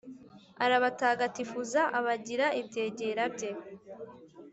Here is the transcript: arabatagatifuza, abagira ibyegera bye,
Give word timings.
arabatagatifuza, 0.63 1.81
abagira 1.97 2.47
ibyegera 2.59 3.23
bye, 3.33 3.49